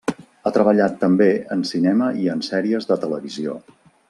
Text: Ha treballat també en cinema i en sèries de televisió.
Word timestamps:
Ha 0.45 0.51
treballat 0.53 0.95
també 1.03 1.27
en 1.57 1.61
cinema 1.73 2.09
i 2.25 2.29
en 2.37 2.45
sèries 2.51 2.91
de 2.95 2.99
televisió. 3.05 3.61